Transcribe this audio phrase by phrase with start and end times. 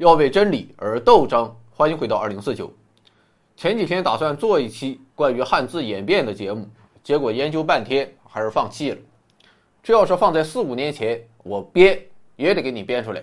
[0.00, 1.54] 要为真理而斗争。
[1.68, 2.72] 欢迎回到二零四九。
[3.54, 6.66] 前几天打算做一期关于汉字演变的节目，
[7.04, 8.98] 结果研究半天还是放弃了。
[9.82, 12.02] 这要是放在四五年前，我编
[12.36, 13.22] 也得给你编出来。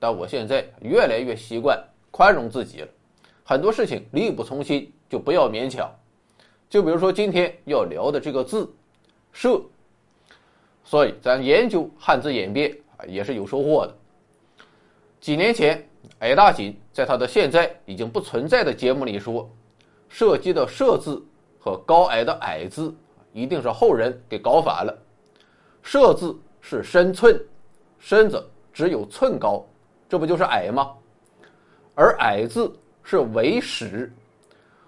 [0.00, 2.88] 但我现在越来越习惯宽容自己了，
[3.44, 5.88] 很多事情力不从心就不要勉强。
[6.68, 8.68] 就比如说今天要聊的这个字
[9.32, 9.62] “社”，
[10.82, 13.94] 所以咱研究汉字演变也是有收获的。
[15.20, 15.86] 几年前，
[16.20, 19.50] 矮大紧在他的现在已经不存在的节目里说，
[20.08, 21.22] 射击的“射”字
[21.58, 22.94] 和高矮的“矮”字
[23.32, 24.96] 一定是后人给搞反了。
[25.82, 27.40] 射字是身寸，
[27.98, 29.64] 身子只有寸高，
[30.08, 30.92] 这不就是矮吗？
[31.94, 32.70] 而矮字
[33.02, 34.12] 是为始，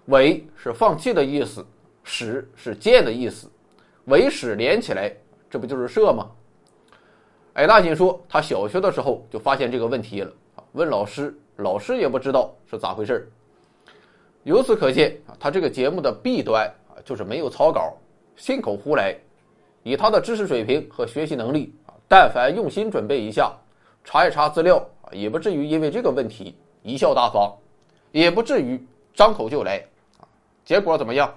[0.06, 1.64] 为是放弃的意思，
[2.04, 3.50] 始是箭的意思，
[4.04, 5.14] 为始连起来，
[5.48, 6.30] 这不就是射吗？
[7.54, 10.32] 矮大紧说，他小学的时候就发现这个问题了
[10.72, 13.30] 问老师，老师也不知道是咋回事
[14.42, 17.94] 由此可见啊，他这个节目的弊端啊，就是没有草稿，
[18.36, 19.14] 信口胡来。
[19.82, 23.52] 以他的知识水平和学习能力啊，但凡用心准备一下，
[24.02, 27.52] 查一查资料啊，也不至于因为这个问题贻笑大方，
[28.10, 29.84] 也不至于张口就来
[30.18, 30.24] 啊。
[30.64, 31.32] 结果怎么样？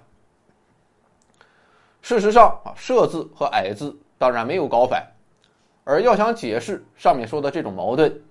[2.01, 5.03] 事实上啊，“社”字和“矮”字当然没有搞反。
[5.83, 8.21] 而要想解释上面说的这种矛盾，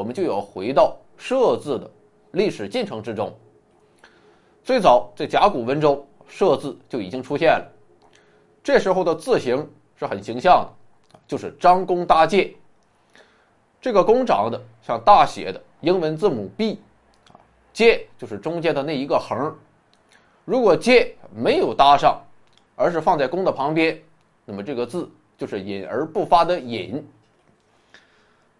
[0.00, 1.90] 我们就要回到“射”字的
[2.30, 3.30] 历史进程之中。
[4.64, 7.70] 最早在甲骨文中，“射”字就已经出现了。
[8.64, 10.64] 这时候的字形是很形象
[11.12, 12.50] 的，就是张弓搭箭。
[13.78, 16.80] 这个弓长得像大写的英文字母 B，
[17.28, 17.36] 啊，
[17.74, 19.54] 箭就是中间的那一个横。
[20.46, 22.18] 如果箭没有搭上，
[22.74, 24.00] 而是放在弓的旁边，
[24.46, 25.06] 那么这个字。
[25.36, 27.02] 就是隐而不发的隐，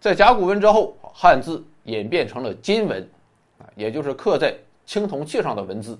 [0.01, 3.07] 在甲骨文之后，汉字演变成了金文，
[3.59, 4.51] 啊，也就是刻在
[4.83, 5.95] 青铜器上的文字。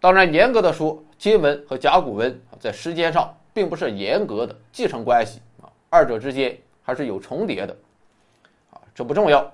[0.00, 7.76] 当然，严格的说，金文和甲骨文在时间上并不是严格的继承关系啊，二者之间还是有重叠的，
[8.72, 9.48] 啊，这不重要，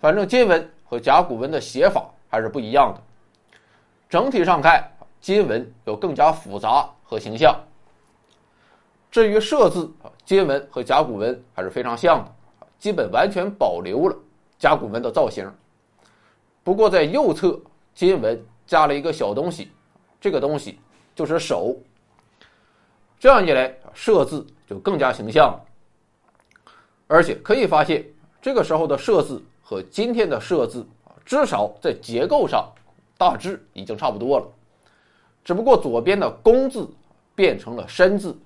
[0.00, 3.00] 反正金文和甲骨文的写法还是不一样的。
[4.10, 4.84] 整体上看，
[5.20, 7.56] 金文有更加复杂和形象。
[9.08, 12.32] 至于“社”字啊，金文和甲骨文还是非常像的，
[12.78, 14.16] 基本完全保留了
[14.58, 15.50] 甲骨文的造型。
[16.62, 17.60] 不过在右侧，
[17.94, 19.70] 金文加了一个小东西，
[20.20, 20.78] 这个东西
[21.14, 21.76] 就是手。
[23.18, 25.64] 这样一来，“社”字就更加形象了。
[27.06, 28.04] 而且可以发现，
[28.42, 30.86] 这个时候的“社”字和今天的“社”字，
[31.24, 32.70] 至少在结构上
[33.16, 34.46] 大致已经差不多了。
[35.44, 36.88] 只不过左边的“工”字
[37.34, 38.36] 变成了“身”字。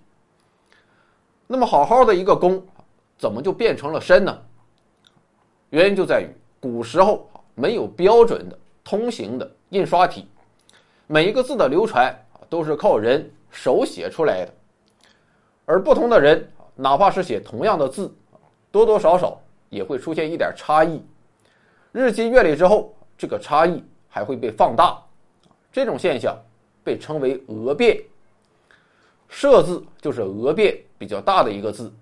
[1.47, 2.63] 那么好好的一个“弓”，
[3.21, 4.35] 怎么就变成了“身”呢？
[5.69, 6.27] 原因就在于
[6.59, 10.27] 古时候没有标准的通行的印刷体，
[11.07, 12.17] 每一个字的流传
[12.49, 14.55] 都是靠人手写出来的，
[15.67, 18.11] 而不同的人哪怕是写同样的字，
[18.73, 19.39] 多多少少
[19.69, 21.03] 也会出现一点差异。
[21.93, 24.99] 日积月累之后，这个差异还会被放大，
[25.71, 26.35] 这种现象
[26.83, 28.03] 被称为“讹变”。
[29.29, 31.93] 社字就是讹变比较大的一个字。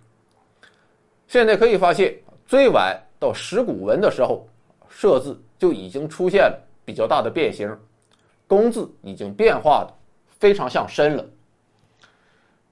[1.28, 2.14] 现在可以发现，
[2.46, 4.48] 最晚到石鼓文的时候，
[4.88, 7.70] 社字就已经出现了比较大的变形，
[8.46, 9.94] 工字已经变化的
[10.40, 11.24] 非常像身了。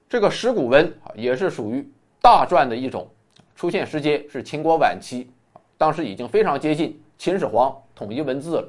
[0.08, 1.86] 这个石鼓文啊，也是属于
[2.22, 3.06] 大篆的一种，
[3.54, 5.30] 出现时间是秦国晚期，
[5.76, 8.68] 当时已经非常接近秦始皇统一文字了。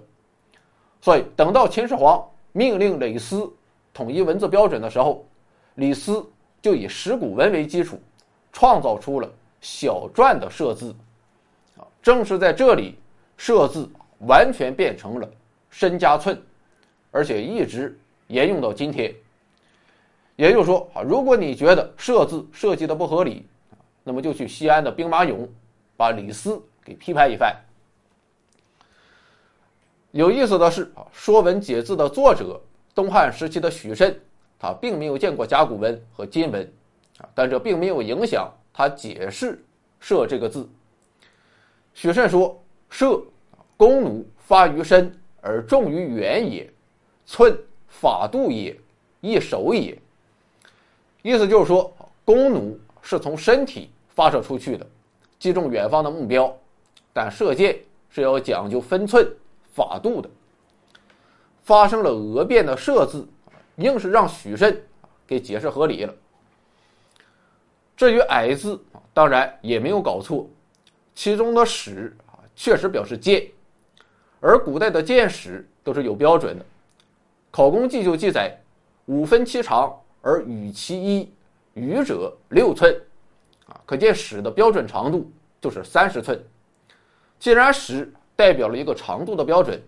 [1.00, 2.22] 所以等到秦始皇
[2.52, 3.50] 命令李斯
[3.94, 5.26] 统一文字标准的时候。
[5.76, 6.26] 李斯
[6.60, 8.02] 就以石鼓文为基础，
[8.52, 9.30] 创造出了
[9.68, 10.96] 小篆的“设”字，
[11.76, 12.98] 啊，正是在这里
[13.36, 13.88] ，“设”字
[14.20, 15.30] 完全变成了
[15.70, 16.42] 身加寸，
[17.12, 19.14] 而且一直沿用到今天。
[20.38, 23.46] 也就是说，啊，如果你觉得“设”字设计的不合理，
[24.06, 25.46] 那么就去西安的兵马俑，
[25.98, 27.54] 把李斯给批判一番。
[30.12, 32.60] 有意思的是，啊，《说文解字》的作者，
[32.96, 34.18] 东汉时期的许慎。
[34.60, 36.64] 他并没有见过甲骨文和金文，
[37.20, 39.60] 啊，但这并没有影响他解释
[40.00, 40.70] “射”这个字。
[41.96, 43.20] 许慎说：“射，
[43.76, 46.72] 弓弩发于身而重于远也，
[47.26, 47.58] 寸
[47.88, 48.80] 法度也，
[49.20, 49.98] 易守也。”
[51.24, 51.92] 意思就是说，
[52.24, 54.86] 弓弩是从身体发射出去的，
[55.40, 56.56] 击中远方的目标，
[57.12, 57.80] 但射箭
[58.12, 59.28] 是要讲究分寸、
[59.74, 60.30] 法度的。
[61.64, 63.28] 发生了讹变的“射”字。
[63.78, 64.80] 硬是让许慎
[65.28, 66.14] 给解释合理了。
[67.98, 68.80] 至于“矮”字
[69.12, 70.48] 当然也没有搞错，
[71.16, 73.48] 其中的“始”啊，确实表示箭，
[74.40, 76.64] 而古代的箭矢都是有标准的，
[77.50, 78.56] 《考工记》就记载
[79.08, 79.92] 五分其长，
[80.22, 81.34] 而与其一，
[81.74, 82.96] 余者六寸，
[83.66, 86.40] 啊，可见矢的标准长度就是三十寸。
[87.40, 89.82] 既然矢代表了一个长度的标准，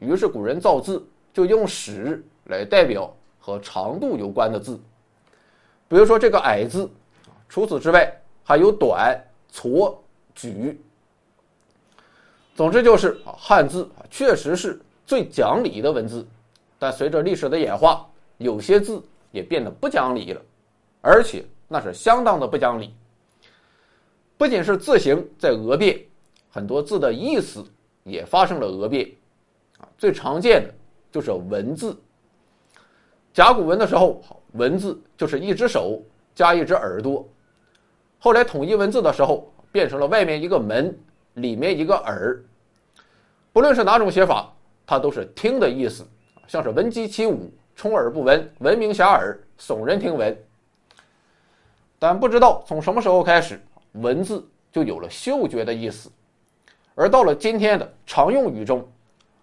[0.00, 1.00] 于是古人造字
[1.32, 4.80] 就用矢来代表和长度有关的字。
[5.86, 6.90] 比如说这个“矮”字，
[7.52, 8.10] 除此之外
[8.42, 9.14] 还有短、
[9.52, 9.94] 矬、
[10.34, 10.80] 举。
[12.54, 16.26] 总之就是，汉字确实是最讲理的文字，
[16.78, 18.08] 但随着历史的演化，
[18.38, 19.02] 有些字
[19.32, 20.40] 也变得不讲理了，
[21.02, 22.94] 而且那是相当的不讲理。
[24.38, 26.02] 不仅是字形在讹变。
[26.48, 27.62] 很多字的意思
[28.02, 29.10] 也发生了讹变，
[29.76, 30.74] 啊，最常见的
[31.10, 31.94] 就是文字。
[33.34, 34.22] 甲骨文的时候，
[34.52, 36.00] 文字就是一只手
[36.34, 37.28] 加一只耳朵，
[38.24, 40.96] 后来统一文字的时候，变成了外面一个门，
[41.34, 42.40] 里面一个耳。
[43.52, 44.48] 不论是哪种写法，
[44.86, 46.06] 它都是听的意思，
[46.46, 50.40] 像是闻鸡起舞，充耳不闻，闻名遐迩，耸人听闻。
[51.98, 53.60] 但不知道从什么时候开始，
[53.94, 56.08] 文字就有了嗅觉的意思。
[56.94, 58.88] 而到了今天的常用语中，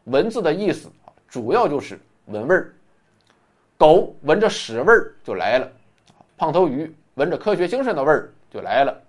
[0.05, 0.89] 文字的意思
[1.27, 2.73] 主要就是闻味儿。
[3.77, 5.69] 狗闻着屎味儿就来了，
[6.37, 9.01] 胖头鱼闻着科学精神的味儿就来了。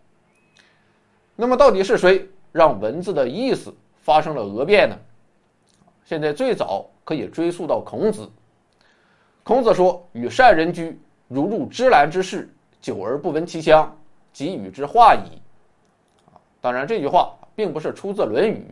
[1.37, 4.97] 那么，到底是谁让文字的意思发生了讹变呢？
[6.05, 8.29] 现在最早可以追溯到孔子。
[9.43, 12.49] 孔子说：“与善人居，如入芝兰之室，
[12.81, 13.97] 久而不闻其香，
[14.33, 15.41] 即与之化矣。”
[16.61, 17.37] 当然，这句话。
[17.57, 18.65] 并不是出自《论语》，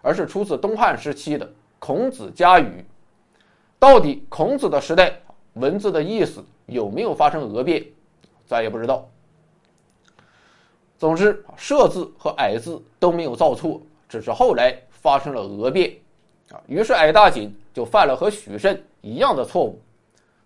[0.00, 1.44] 而是出自东汉时期的
[1.80, 2.64] 《孔子家语》。
[3.80, 5.18] 到底孔子的时代
[5.54, 7.84] 文字的意思有没有发生讹变，
[8.46, 9.08] 咱也不知道。
[11.02, 15.92] 总之，设字和矮字都没有造错，只是后来发生了讹变
[16.52, 16.62] 啊。
[16.68, 19.82] 于是矮大紧就犯了和许慎一样的错误。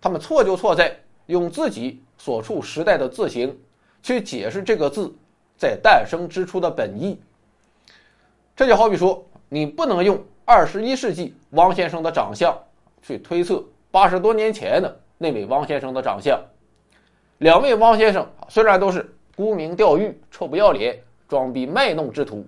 [0.01, 3.55] 他们错就错在用自己所处时代的字形
[4.01, 5.13] 去解释这个字
[5.59, 7.21] 在诞生之初的本意。
[8.55, 12.51] 这就好比说，你不能用二十一世纪汪先生的长相
[13.03, 16.41] 去推测八十多年前的那位汪先生的长相。
[17.37, 22.43] 两位汪先生虽然都是沽名钓誉、臭不要脸、装逼卖弄之徒，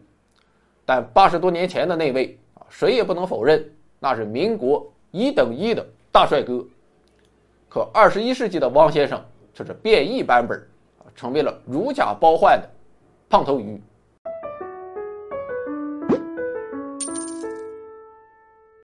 [0.87, 3.63] 但八十多年前的那位啊，谁也不能否认
[3.99, 6.65] 那是民国一等一的大帅哥。
[7.69, 10.59] 可二十一世纪的汪先生却是变异版本，
[11.15, 12.67] 成为了如假包换的
[13.29, 13.79] 胖头鱼。